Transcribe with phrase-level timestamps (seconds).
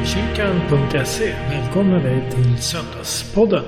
[0.00, 3.64] Pingstkyrkan.se välkomnar dig till Söndagspodden.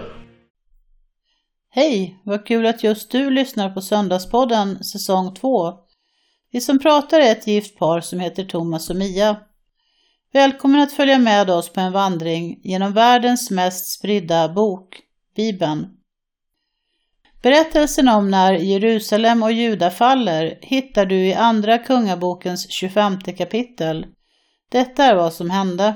[1.71, 2.21] Hej!
[2.25, 5.75] Vad kul att just du lyssnar på Söndagspodden säsong 2.
[6.53, 9.37] Vi som pratar är ett gift par som heter Thomas och Mia.
[10.33, 15.01] Välkommen att följa med oss på en vandring genom världens mest spridda bok,
[15.37, 15.87] Bibeln.
[17.43, 24.07] Berättelsen om när Jerusalem och Juda faller hittar du i Andra Kungabokens 25 kapitel.
[24.69, 25.95] Detta är vad som hände.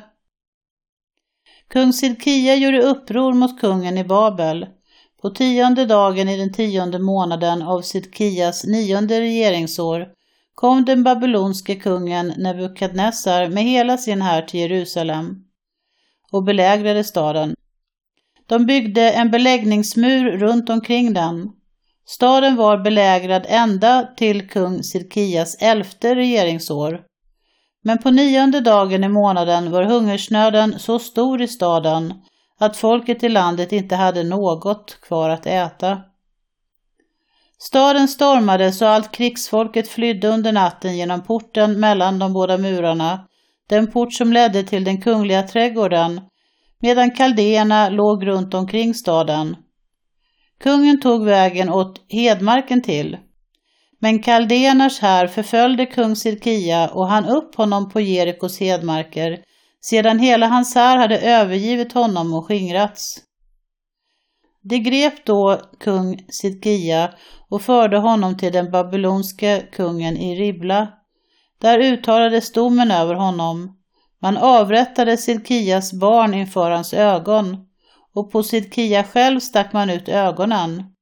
[1.68, 4.66] Kung Silkia gjorde uppror mot kungen i Babel.
[5.22, 10.08] På tionde dagen i den tionde månaden av Silkias nionde regeringsår
[10.54, 15.36] kom den babylonske kungen Nebukadnessar med hela sin här till Jerusalem
[16.32, 17.54] och belägrade staden.
[18.46, 21.50] De byggde en beläggningsmur runt omkring den.
[22.06, 27.04] Staden var belägrad ända till kung Silkias elfte regeringsår.
[27.86, 32.14] Men på nionde dagen i månaden var hungersnöden så stor i staden
[32.58, 36.00] att folket i landet inte hade något kvar att äta.
[37.58, 43.26] Staden stormades och allt krigsfolket flydde under natten genom porten mellan de båda murarna,
[43.68, 46.20] den port som ledde till den kungliga trädgården,
[46.80, 49.56] medan kaldéerna låg runt omkring staden.
[50.60, 53.16] Kungen tog vägen åt Hedmarken till.
[53.98, 59.38] Men kaldéernas här förföljde kung Sirkia och han upp honom på Jerikos hedmarker,
[59.80, 63.22] sedan hela hans här hade övergivit honom och skingrats.
[64.62, 67.10] De grep då kung Sidkia
[67.48, 70.88] och förde honom till den babylonske kungen i Ribla.
[71.60, 73.76] Där uttalades domen över honom.
[74.22, 77.66] Man avrättade Sidkias barn inför hans ögon
[78.14, 80.95] och på Sidkia själv stack man ut ögonen.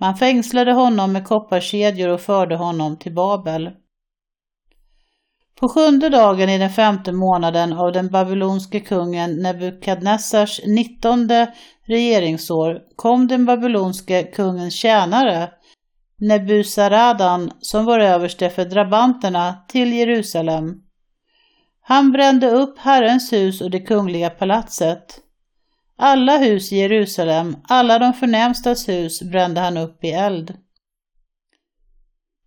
[0.00, 3.70] Man fängslade honom med kopparkedjor och förde honom till Babel.
[5.60, 11.54] På sjunde dagen i den femte månaden av den babylonske kungen Nebukadnessars nittonde
[11.86, 15.50] regeringsår kom den babylonske kungens tjänare
[16.20, 20.74] Nebusaradan som var överste för drabanterna till Jerusalem.
[21.80, 25.23] Han brände upp Herrens hus och det kungliga palatset.
[25.98, 30.54] Alla hus i Jerusalem, alla de förnämstas hus brände han upp i eld.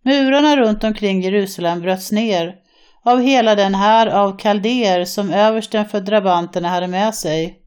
[0.04, 2.54] Murarna runt omkring Jerusalem bröts ner
[3.04, 7.62] av hela den här av kaldéer som översten för drabanterna hade med sig.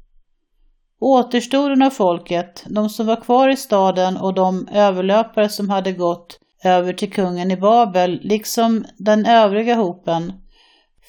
[1.00, 6.40] Återstoden av folket, de som var kvar i staden och de överlöpare som hade gått
[6.64, 10.34] över till kungen i Babel, liksom den övriga hopen,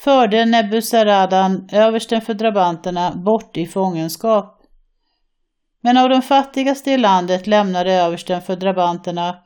[0.04, 4.61] förde Nebuzaradan, översten för drabanterna, bort i fångenskap.
[5.84, 9.36] Men av de fattigaste i landet lämnade översten för drabanterna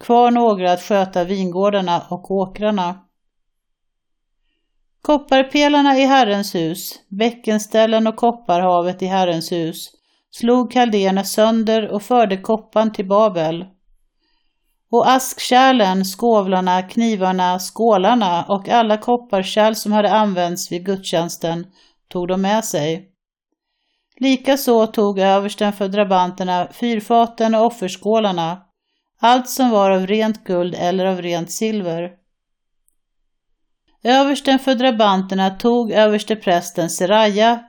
[0.00, 3.00] kvar några att sköta vingårdarna och åkrarna.
[5.02, 9.90] Kopparpelarna i Herrens hus, bäckenställen och kopparhavet i Herrens hus,
[10.30, 13.64] slog kaldéerna sönder och förde koppan till Babel.
[14.90, 21.66] Och askkärlen, skovlarna, knivarna, skålarna och alla kopparkärl som hade använts vid gudstjänsten
[22.08, 23.15] tog de med sig.
[24.20, 28.62] Likaså tog översten för drabanterna fyrfaten och offerskålarna,
[29.20, 32.10] allt som var av rent guld eller av rent silver.
[34.04, 37.64] Översten för drabanterna tog översteprästen Seraja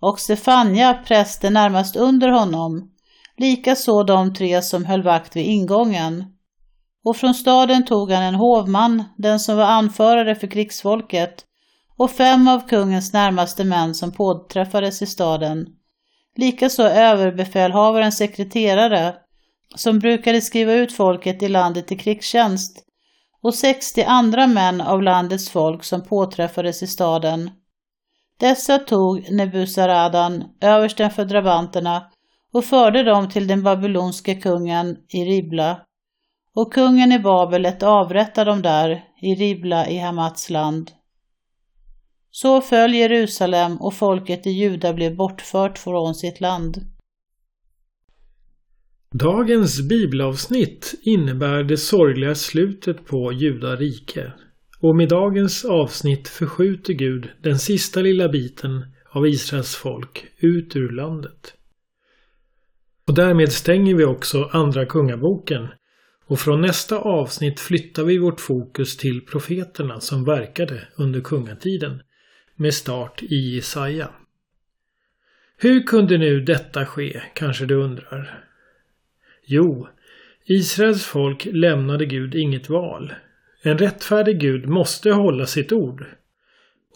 [0.00, 2.90] och Stefania, prästen närmast under honom,
[3.36, 6.24] likaså de tre som höll vakt vid ingången.
[7.04, 11.44] Och från staden tog han en hovman, den som var anförare för krigsfolket,
[11.96, 15.66] och fem av kungens närmaste män som påträffades i staden,
[16.38, 19.14] likaså överbefälhavarens sekreterare,
[19.74, 22.84] som brukade skriva ut folket i landet i krigstjänst,
[23.42, 27.50] och sextio andra män av landets folk som påträffades i staden.
[28.40, 32.10] Dessa tog Nebusaradan, översten för drabanterna,
[32.52, 35.80] och förde dem till den babylonske kungen i Ribla.
[36.54, 40.90] Och kungen i Babel lät avrätta dem där, i Ribla i Hamats land.
[42.30, 46.76] Så föll Jerusalem och folket i Juda blev bortfört från sitt land.
[49.14, 54.32] Dagens bibelavsnitt innebär det sorgliga slutet på Juda rike.
[54.80, 60.92] Och med dagens avsnitt förskjuter Gud den sista lilla biten av Israels folk ut ur
[60.92, 61.54] landet.
[63.06, 65.68] Och därmed stänger vi också Andra Kungaboken
[66.26, 72.02] och från nästa avsnitt flyttar vi vårt fokus till profeterna som verkade under kungatiden
[72.58, 74.08] med start i Jesaja.
[75.56, 78.44] Hur kunde nu detta ske, kanske du undrar?
[79.46, 79.88] Jo,
[80.44, 83.12] Israels folk lämnade Gud inget val.
[83.62, 86.06] En rättfärdig Gud måste hålla sitt ord.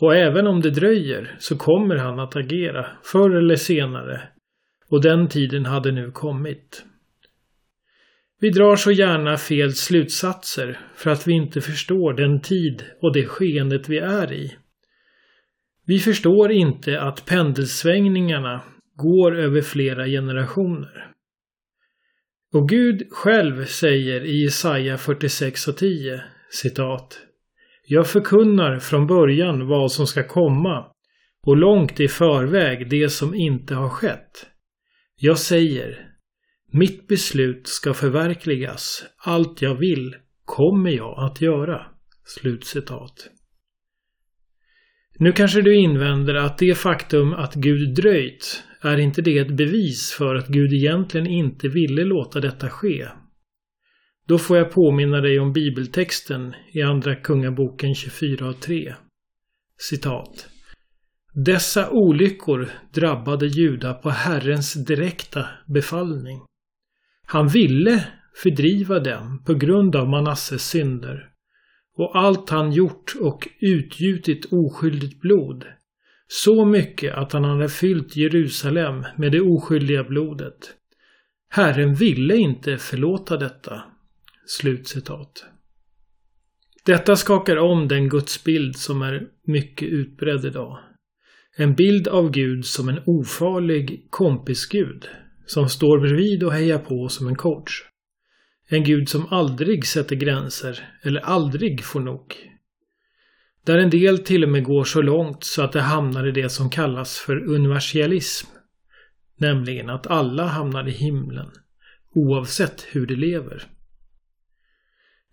[0.00, 4.22] Och även om det dröjer så kommer han att agera förr eller senare.
[4.88, 6.84] Och den tiden hade nu kommit.
[8.40, 13.26] Vi drar så gärna fel slutsatser för att vi inte förstår den tid och det
[13.26, 14.56] skeendet vi är i.
[15.86, 18.62] Vi förstår inte att pendelsvängningarna
[18.96, 21.12] går över flera generationer.
[22.54, 27.20] Och Gud själv säger i Jesaja 46 och 10 citat
[27.86, 30.86] Jag förkunnar från början vad som ska komma
[31.46, 34.46] och långt i förväg det som inte har skett.
[35.20, 36.08] Jag säger
[36.72, 39.04] mitt beslut ska förverkligas.
[39.16, 41.86] Allt jag vill kommer jag att göra.
[42.24, 43.30] Slutcitat.
[45.22, 50.12] Nu kanske du invänder att det faktum att Gud dröjt är inte det ett bevis
[50.18, 53.08] för att Gud egentligen inte ville låta detta ske?
[54.28, 58.94] Då får jag påminna dig om bibeltexten i Andra Kungaboken 24 3.
[59.78, 60.48] Citat.
[61.34, 66.40] Dessa olyckor drabbade Juda på Herrens direkta befallning.
[67.26, 68.04] Han ville
[68.42, 71.31] fördriva dem på grund av Manasses synder
[71.94, 75.64] och allt han gjort och utgjutit oskyldigt blod.
[76.28, 80.74] Så mycket att han hade fyllt Jerusalem med det oskyldiga blodet.
[81.48, 83.82] Herren ville inte förlåta detta.
[84.46, 85.44] Slutcitat.
[86.84, 90.78] Detta skakar om den gudsbild som är mycket utbredd idag.
[91.56, 95.08] En bild av Gud som en ofarlig kompisgud
[95.46, 97.91] som står bredvid och hejar på som en coach.
[98.72, 102.36] En gud som aldrig sätter gränser eller aldrig får nog.
[103.64, 106.48] Där en del till och med går så långt så att det hamnar i det
[106.48, 108.46] som kallas för universalism.
[109.36, 111.50] Nämligen att alla hamnar i himlen
[112.14, 113.62] oavsett hur de lever.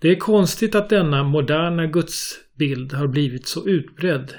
[0.01, 4.33] Det är konstigt att denna moderna gudsbild har blivit så utbredd.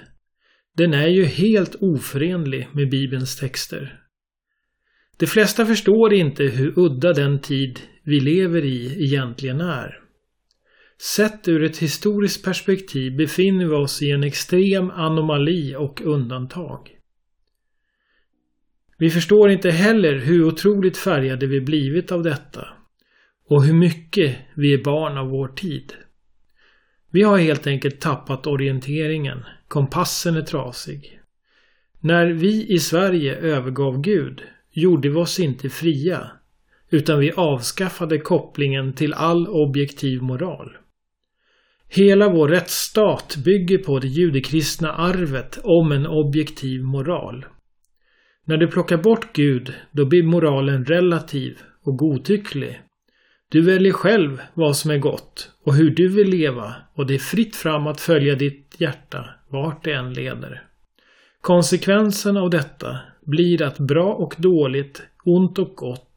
[0.76, 4.00] Den är ju helt oförenlig med Bibelns texter.
[5.18, 7.80] De flesta förstår inte hur udda den tid
[8.10, 10.00] vi lever i egentligen är.
[11.16, 16.90] Sett ur ett historiskt perspektiv befinner vi oss i en extrem anomali och undantag.
[18.98, 22.68] Vi förstår inte heller hur otroligt färgade vi blivit av detta
[23.46, 25.92] och hur mycket vi är barn av vår tid.
[27.10, 29.44] Vi har helt enkelt tappat orienteringen.
[29.68, 31.20] Kompassen är trasig.
[32.00, 34.42] När vi i Sverige övergav Gud
[34.72, 36.30] gjorde vi oss inte fria
[36.90, 40.76] utan vi avskaffade kopplingen till all objektiv moral.
[41.88, 47.46] Hela vår rättsstat bygger på det judekristna arvet om en objektiv moral.
[48.44, 52.80] När du plockar bort Gud, då blir moralen relativ och godtycklig.
[53.50, 57.18] Du väljer själv vad som är gott och hur du vill leva och det är
[57.18, 60.62] fritt fram att följa ditt hjärta vart det än leder.
[61.40, 66.09] Konsekvensen av detta blir att bra och dåligt, ont och gott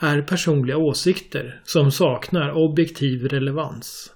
[0.00, 4.12] är personliga åsikter som saknar objektiv relevans.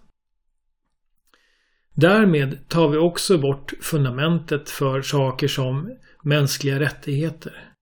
[1.94, 7.72] Därmed tar vi också bort fundamentet för saker som mänskliga rättigheter.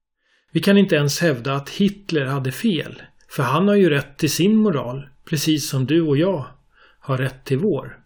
[0.53, 4.31] Vi kan inte ens hävda att Hitler hade fel, för han har ju rätt till
[4.31, 6.47] sin moral, precis som du och jag
[7.01, 7.99] har rätt till vår.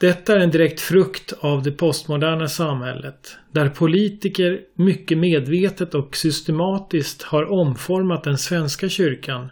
[0.00, 7.22] Detta är en direkt frukt av det postmoderna samhället där politiker mycket medvetet och systematiskt
[7.22, 9.50] har omformat den svenska kyrkan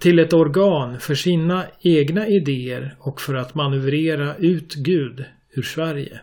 [0.00, 5.24] till ett organ för sina egna idéer och för att manövrera ut Gud
[5.56, 6.20] ur Sverige.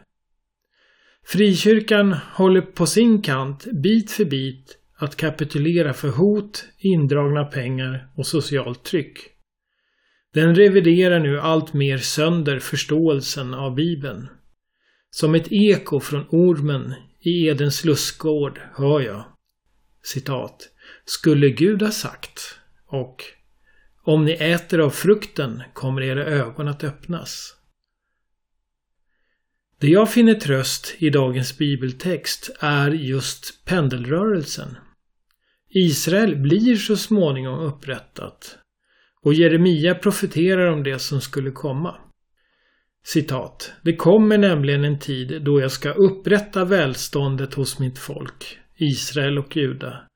[1.25, 8.27] Frikyrkan håller på sin kant bit för bit att kapitulera för hot, indragna pengar och
[8.27, 9.17] socialt tryck.
[10.33, 14.27] Den reviderar nu allt mer sönder förståelsen av Bibeln.
[15.09, 19.25] Som ett eko från ormen i Edens lustgård hör jag
[20.03, 20.69] citat
[21.05, 23.23] Skulle Gud ha sagt och
[24.03, 27.55] Om ni äter av frukten kommer era ögon att öppnas.
[29.79, 34.77] Det jag finner tröst i dagens bibeltext är just pendelrörelsen.
[35.69, 38.57] Israel blir så småningom upprättat
[39.25, 41.95] och Jeremia profeterar om det som skulle komma.
[43.03, 43.73] Citat.
[43.81, 49.57] Det kommer nämligen en tid då jag ska upprätta välståndet hos mitt folk, Israel och
[49.57, 50.07] Juda.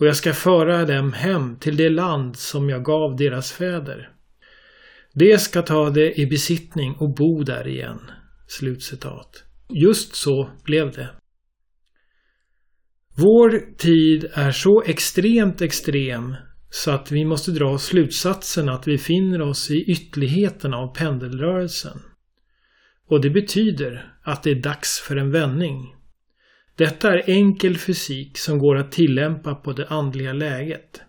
[0.00, 4.10] Och jag ska föra dem hem till det land som jag gav deras fäder.
[5.14, 8.00] De ska ta det i besittning och bo där igen.
[8.46, 9.44] Slutcitat.
[9.68, 11.10] Just så blev det.
[13.16, 16.34] Vår tid är så extremt extrem
[16.76, 21.98] så att vi måste dra slutsatsen att vi finner oss i ytterligheten av pendelrörelsen.
[23.10, 25.94] och det betyder att det är dags för en vändning.
[26.76, 31.02] Detta är enkel fysik som går att tillämpa på det andliga läget.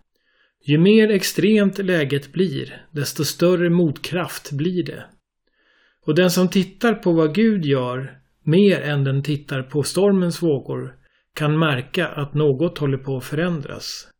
[0.65, 5.05] Ju mer extremt läget blir, desto större motkraft blir det.
[6.05, 10.95] Och den som tittar på vad Gud gör mer än den tittar på stormens vågor
[11.33, 14.14] kan märka att något håller på att förändras.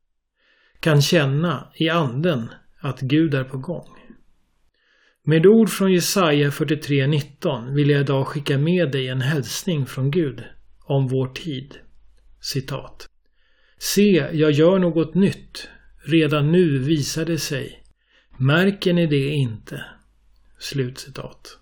[0.79, 3.89] Kan känna i anden att Gud är på gång.
[5.23, 10.43] Med ord från Jesaja 43.19 vill jag idag skicka med dig en hälsning från Gud
[10.85, 11.75] om vår tid.
[12.41, 13.07] Citat.
[13.77, 15.69] Se, jag gör något nytt.
[16.05, 17.83] Redan nu visar det sig.
[18.39, 19.85] Märker ni det inte?
[20.59, 21.59] Slutcitat.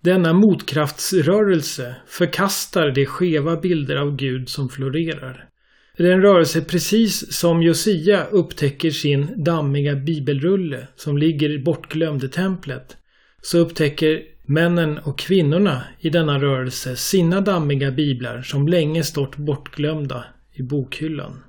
[0.00, 5.48] Denna motkraftsrörelse förkastar de skeva bilder av Gud som florerar.
[5.96, 12.28] Det är en rörelse precis som Josia upptäcker sin dammiga bibelrulle som ligger bortglömd i
[12.28, 12.96] templet.
[13.42, 20.24] Så upptäcker männen och kvinnorna i denna rörelse sina dammiga biblar som länge stått bortglömda
[20.52, 21.44] i bokhyllan.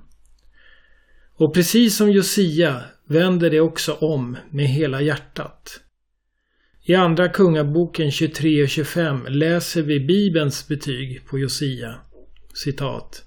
[1.38, 5.80] Och precis som Josia vänder det också om med hela hjärtat.
[6.84, 11.94] I Andra Kungaboken 23 och 25 läser vi Bibelns betyg på Josia.
[12.54, 13.25] Citat.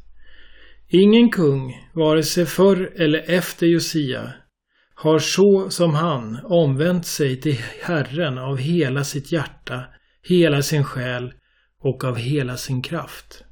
[0.91, 4.34] Ingen kung, vare sig förr eller efter Josia,
[4.93, 9.84] har så som han omvänt sig till Herren av hela sitt hjärta,
[10.22, 11.34] hela sin själ
[11.79, 13.43] och av hela sin kraft.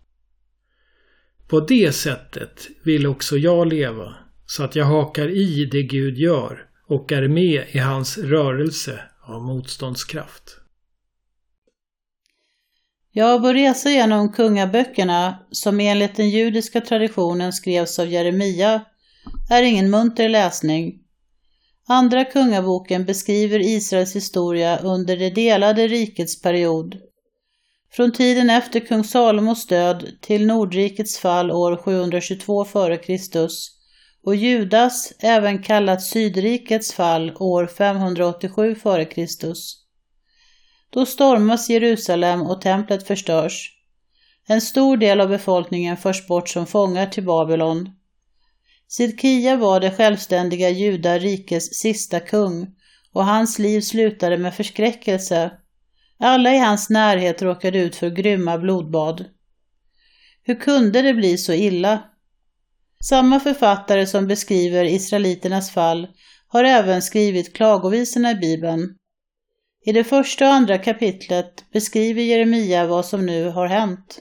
[1.48, 4.16] På det sättet vill också jag leva,
[4.46, 9.42] så att jag hakar i det Gud gör och är med i hans rörelse av
[9.42, 10.62] motståndskraft.
[13.18, 18.82] Jag bör resa genom kungaböckerna som enligt den judiska traditionen skrevs av Jeremia
[19.50, 20.94] är ingen munter läsning.
[21.88, 26.98] Andra kungaboken beskriver Israels historia under det delade rikets period.
[27.92, 33.48] Från tiden efter kung Salomos död till Nordrikets fall år 722 f.Kr.
[34.24, 39.87] och Judas, även kallat Sydrikets fall år 587 f.Kr.
[40.90, 43.74] Då stormas Jerusalem och templet förstörs.
[44.48, 47.90] En stor del av befolkningen förs bort som fångar till Babylon.
[48.88, 52.68] Sidkia var det självständiga Judarikets sista kung
[53.12, 55.52] och hans liv slutade med förskräckelse.
[56.20, 59.26] Alla i hans närhet råkade ut för grymma blodbad.
[60.44, 62.04] Hur kunde det bli så illa?
[63.04, 66.08] Samma författare som beskriver israeliternas fall
[66.48, 68.96] har även skrivit klagovisorna i Bibeln.
[69.88, 74.20] I det första och andra kapitlet beskriver Jeremia vad som nu har hänt.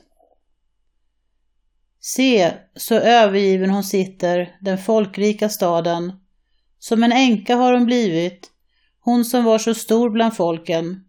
[2.01, 6.13] Se, så övergiven hon sitter, den folkrika staden.
[6.79, 8.51] Som en änka har hon blivit,
[9.01, 11.05] hon som var så stor bland folken.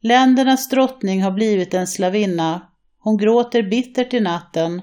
[0.00, 4.82] Ländernas drottning har blivit en slavinna, hon gråter bittert i natten.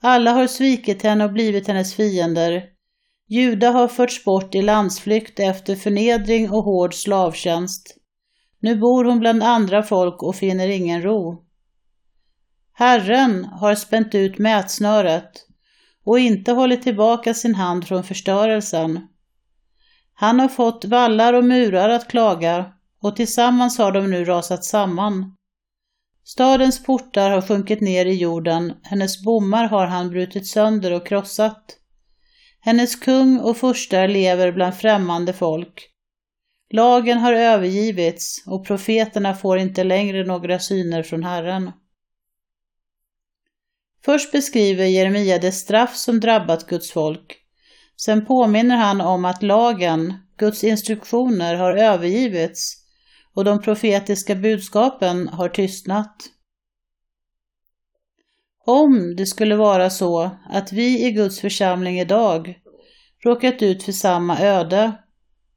[0.00, 2.75] Alla har svikit henne och blivit hennes fiender.
[3.28, 7.96] Juda har förts bort i landsflykt efter förnedring och hård slavtjänst.
[8.60, 11.44] Nu bor hon bland andra folk och finner ingen ro.
[12.72, 15.30] Herren har spänt ut mätsnöret
[16.04, 19.00] och inte hållit tillbaka sin hand från förstörelsen.
[20.14, 25.36] Han har fått vallar och murar att klaga och tillsammans har de nu rasat samman.
[26.24, 31.76] Stadens portar har sjunkit ner i jorden, hennes bommar har han brutit sönder och krossat.
[32.66, 35.88] Hennes kung och furstar lever bland främmande folk.
[36.70, 41.72] Lagen har övergivits och profeterna får inte längre några syner från Herren.
[44.04, 47.36] Först beskriver Jeremia det straff som drabbat Guds folk.
[47.96, 52.72] Sen påminner han om att lagen, Guds instruktioner, har övergivits
[53.34, 56.16] och de profetiska budskapen har tystnat.
[58.68, 62.60] Om det skulle vara så att vi i Guds församling idag
[63.24, 64.92] råkat ut för samma öde,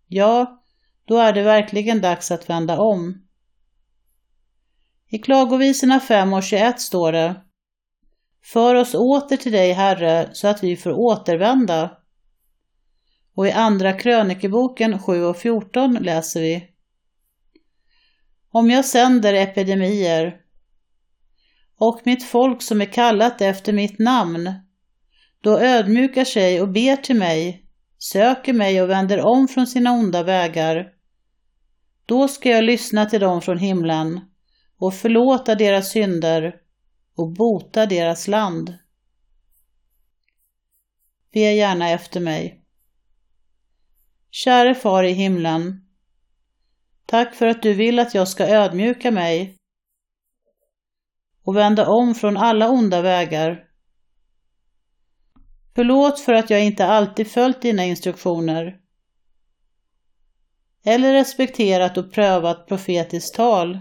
[0.08, 0.64] ja,
[1.06, 3.26] då är det verkligen dags att vända om.
[5.10, 7.36] I Klagovisorna 5 och 21 står det
[8.44, 11.98] För oss åter till dig, Herre, så att vi får återvända.
[13.36, 16.68] Och i Andra krönikeboken 7 och 14 läser vi
[18.52, 20.49] Om jag sänder epidemier
[21.80, 24.54] och mitt folk som är kallat efter mitt namn
[25.42, 27.66] då ödmjukar sig och ber till mig,
[27.98, 30.94] söker mig och vänder om från sina onda vägar.
[32.06, 34.22] Då ska jag lyssna till dem från himlen
[34.80, 36.56] och förlåta deras synder
[37.16, 38.78] och bota deras land.
[41.34, 42.64] Be gärna efter mig.
[44.32, 45.86] Käre Far i himlen.
[47.06, 49.59] Tack för att du vill att jag ska ödmjuka mig
[51.44, 53.64] och vända om från alla onda vägar.
[55.76, 58.80] Förlåt för att jag inte alltid följt dina instruktioner
[60.84, 63.80] eller respekterat och prövat profetiskt tal.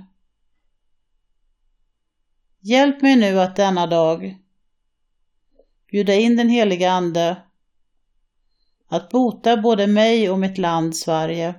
[2.61, 4.39] Hjälp mig nu att denna dag
[5.91, 7.43] bjuda in den heliga Ande
[8.89, 11.55] att bota både mig och mitt land Sverige.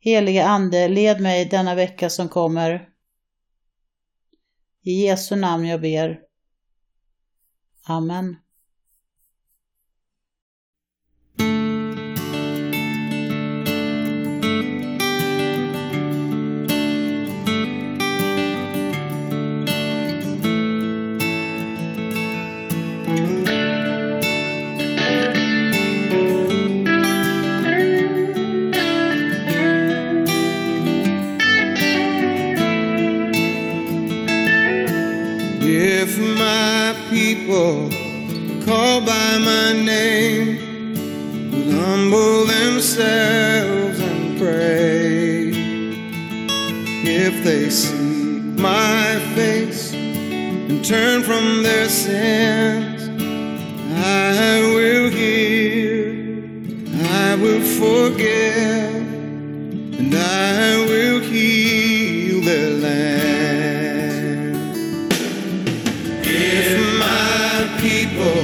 [0.00, 2.88] Helige Ande, led mig denna vecka som kommer.
[4.88, 6.20] I Jesu namn jag ber.
[7.86, 8.36] Amen.
[57.76, 59.06] Forgive,
[59.98, 64.56] and I will heal their land.
[66.24, 68.40] If my people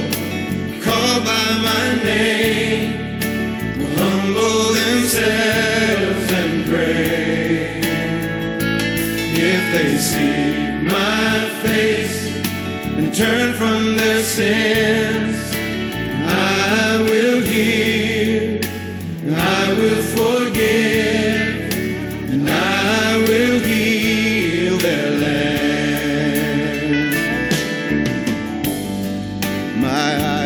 [0.83, 3.19] call by my name
[3.97, 7.79] humble themselves and pray,
[9.51, 12.17] if they seek my face
[12.97, 15.04] and turn from their sins,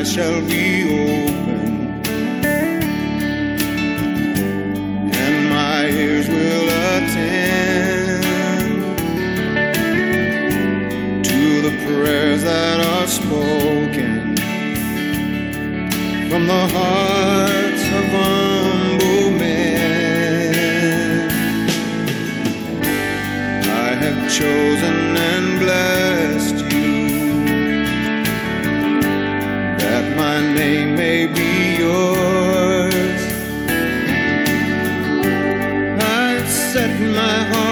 [0.09, 2.03] shall be open,
[5.13, 8.73] and my ears will attend
[11.23, 14.35] to the prayers that are spoken
[16.27, 21.29] from the hearts of humble men.
[23.63, 26.08] I have chosen and blessed
[36.73, 37.68] set my heart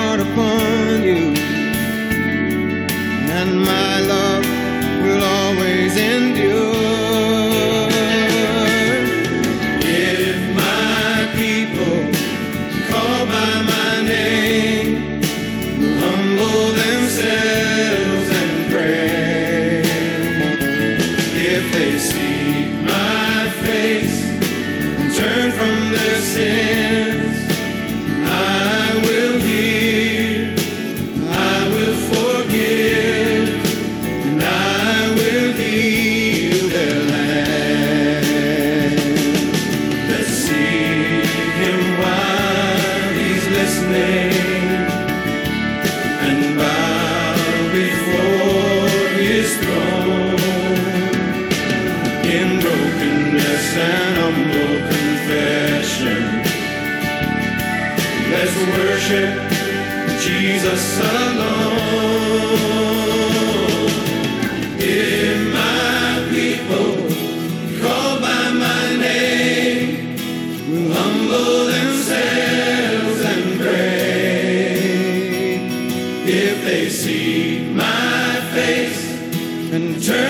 [79.78, 80.27] and turn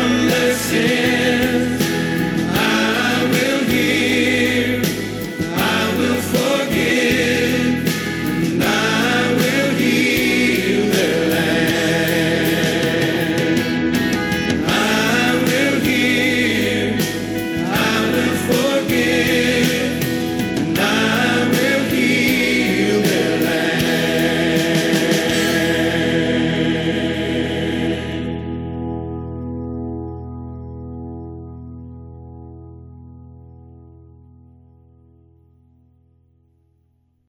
[0.00, 1.19] from their sin.